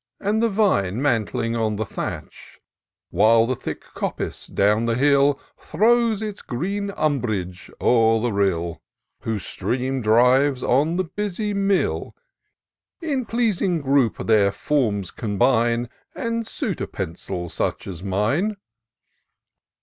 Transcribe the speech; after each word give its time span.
And 0.19 0.41
the 0.41 0.49
vine 0.49 0.99
mantling 0.99 1.55
on 1.55 1.75
the 1.75 1.85
thatch; 1.85 2.59
While 3.11 3.45
the 3.45 3.55
thick 3.55 3.83
coppice, 3.93 4.47
down 4.47 4.85
the 4.85 4.95
hill, 4.95 5.39
Throws 5.59 6.23
its 6.23 6.41
green 6.41 6.91
umbrage 6.97 7.69
o'er 7.79 8.19
the 8.19 8.33
rill. 8.33 8.81
Whose 9.19 9.45
stream 9.45 10.01
drives 10.01 10.63
on 10.63 10.95
the 10.95 11.03
busy 11.03 11.53
mill; 11.53 12.15
In 12.99 13.27
pleasing 13.27 13.79
group 13.79 14.17
their 14.25 14.51
forms 14.51 15.11
combine, 15.11 15.87
And 16.15 16.47
suit 16.47 16.81
a 16.81 16.87
pencil 16.87 17.49
such 17.49 17.85
as 17.85 18.01
mine. 18.01 18.57